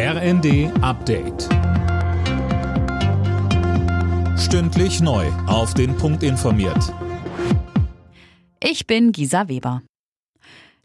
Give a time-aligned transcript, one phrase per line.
[0.00, 1.48] RND Update.
[4.38, 5.26] Stündlich neu.
[5.48, 6.94] Auf den Punkt informiert.
[8.62, 9.82] Ich bin Gisa Weber.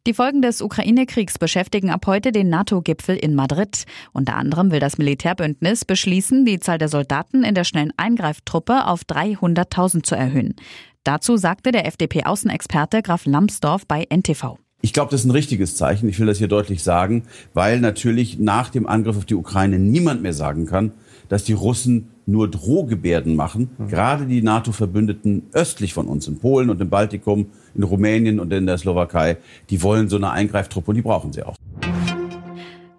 [0.08, 3.84] Die Folgen des Ukraine-Kriegs beschäftigen ab heute den NATO-Gipfel in Madrid.
[4.14, 9.04] Unter anderem will das Militärbündnis beschließen, die Zahl der Soldaten in der schnellen Eingreiftruppe auf
[9.04, 10.56] 300.000 zu erhöhen.
[11.04, 14.58] Dazu sagte der FDP-Außenexperte Graf Lambsdorff bei NTV.
[14.86, 16.10] Ich glaube, das ist ein richtiges Zeichen.
[16.10, 17.24] Ich will das hier deutlich sagen,
[17.54, 20.92] weil natürlich nach dem Angriff auf die Ukraine niemand mehr sagen kann,
[21.30, 23.70] dass die Russen nur Drohgebärden machen.
[23.78, 23.88] Mhm.
[23.88, 28.66] Gerade die NATO-Verbündeten östlich von uns, in Polen und im Baltikum, in Rumänien und in
[28.66, 29.38] der Slowakei,
[29.70, 31.56] die wollen so eine Eingreiftruppe und die brauchen sie auch.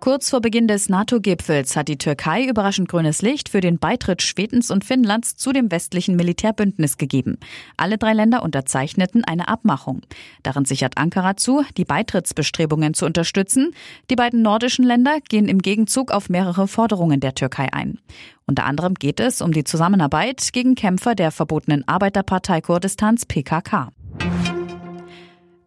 [0.05, 4.71] Kurz vor Beginn des NATO-Gipfels hat die Türkei überraschend grünes Licht für den Beitritt Schwedens
[4.71, 7.39] und Finnlands zu dem westlichen Militärbündnis gegeben.
[7.79, 10.03] Alle drei Länder unterzeichneten eine Abmachung.
[10.43, 13.71] Darin sichert Ankara zu, die Beitrittsbestrebungen zu unterstützen.
[14.11, 17.99] Die beiden nordischen Länder gehen im Gegenzug auf mehrere Forderungen der Türkei ein.
[18.45, 23.89] Unter anderem geht es um die Zusammenarbeit gegen Kämpfer der verbotenen Arbeiterpartei Kurdistans PKK.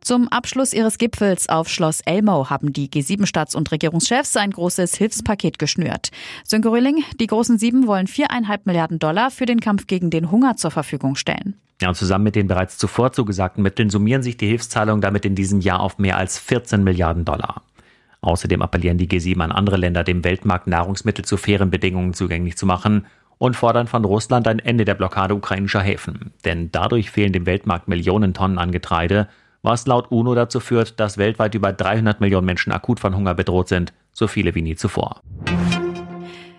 [0.08, 5.60] Zum Abschluss ihres Gipfels auf Schloss Elmau haben die G7-Staats- und Regierungschefs ein großes Hilfspaket
[5.60, 6.12] geschnürt.
[6.46, 10.56] Sönke Röhling, die großen Sieben wollen viereinhalb Milliarden Dollar für den Kampf gegen den Hunger
[10.56, 11.56] zur Verfügung stellen.
[11.82, 15.36] Ja, und zusammen mit den bereits zuvor zugesagten Mitteln summieren sich die Hilfszahlungen damit in
[15.36, 17.64] diesem Jahr auf mehr als 14 Milliarden Dollar.
[18.22, 22.66] Außerdem appellieren die G7 an andere Länder, dem Weltmarkt Nahrungsmittel zu fairen Bedingungen zugänglich zu
[22.66, 23.08] machen
[23.40, 26.32] und fordern von Russland ein Ende der Blockade ukrainischer Häfen.
[26.46, 29.28] Denn dadurch fehlen dem Weltmarkt Millionen Tonnen an Getreide
[29.68, 33.68] was laut UNO dazu führt, dass weltweit über 300 Millionen Menschen akut von Hunger bedroht
[33.68, 35.22] sind, so viele wie nie zuvor.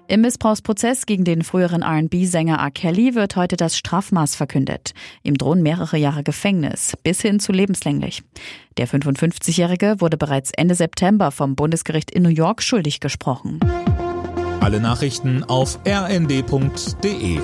[0.09, 2.70] Im Missbrauchsprozess gegen den früheren RB-Sänger R.
[2.70, 4.92] Kelly wird heute das Strafmaß verkündet.
[5.23, 8.23] Ihm drohen mehrere Jahre Gefängnis, bis hin zu lebenslänglich.
[8.77, 13.61] Der 55-Jährige wurde bereits Ende September vom Bundesgericht in New York schuldig gesprochen.
[14.61, 17.39] Alle Nachrichten auf rnd.de